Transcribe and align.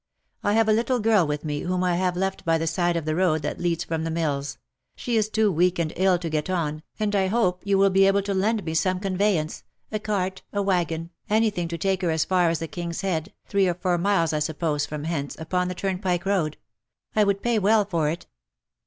I 0.41 0.53
have 0.53 0.67
a 0.67 0.73
little 0.73 0.99
girl 0.99 1.27
with 1.27 1.45
me 1.45 1.59
whom 1.59 1.83
I 1.83 1.95
have 1.95 2.15
left 2.17 2.43
by 2.43 2.57
the 2.57 2.65
side 2.65 2.97
of 2.97 3.05
the 3.05 3.15
road 3.15 3.43
that 3.43 3.59
leads 3.59 3.83
from 3.83 4.03
the 4.03 4.09
mills; 4.09 4.57
she 4.95 5.15
is 5.15 5.29
too 5.29 5.51
weak 5.51 5.77
and 5.77 5.93
ill 5.95 6.17
to 6.17 6.27
get 6.27 6.49
on, 6.49 6.81
and 6.99 7.15
I 7.15 7.27
hope 7.27 7.61
you 7.65 7.77
will 7.77 7.91
be 7.91 8.07
able 8.07 8.23
to 8.23 8.33
lend 8.33 8.63
me 8.65 8.73
some 8.73 8.99
conveyance— 8.99 9.63
a 9.91 9.99
cart, 9.99 10.41
a 10.51 10.63
waggon, 10.63 11.11
any 11.29 11.51
thing 11.51 11.67
to 11.67 11.77
take 11.77 12.01
her 12.01 12.09
as 12.09 12.25
far 12.25 12.49
as 12.49 12.57
the 12.57 12.67
King's 12.67 13.01
Head, 13.01 13.31
three 13.45 13.67
or 13.67 13.75
four 13.75 13.99
miles 13.99 14.33
I 14.33 14.39
suppose 14.39 14.87
from 14.87 15.03
hence, 15.03 15.37
upon 15.37 15.67
the 15.67 15.75
turn 15.75 15.99
pike 15.99 16.25
road: 16.25 16.57
I 17.15 17.23
would 17.23 17.43
pay 17.43 17.59
well 17.59 17.85
for 17.85 18.09
it." 18.09 18.25